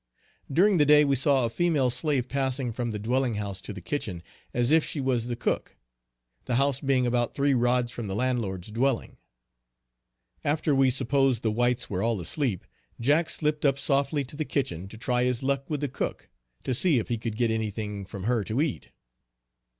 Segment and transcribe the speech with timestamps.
[0.51, 3.81] During the day we saw a female slave passing from the dwelling house to the
[3.81, 5.77] kitchen as if she was the cook;
[6.45, 9.17] the house being about three rods from the landlord's dwelling.
[10.43, 12.65] After we supposed the whites were all asleep,
[12.99, 16.29] Jack slipped up softly to the kitchen to try his luck with the cook,
[16.63, 18.89] to see if he could get any thing from her to eat.